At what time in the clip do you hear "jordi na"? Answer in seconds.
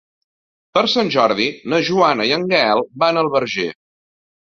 1.15-1.81